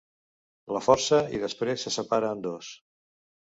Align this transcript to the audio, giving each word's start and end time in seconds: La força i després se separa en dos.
La 0.77 0.81
força 0.85 1.21
i 1.39 1.43
després 1.45 1.87
se 1.87 1.95
separa 1.99 2.35
en 2.39 2.45
dos. 2.51 2.75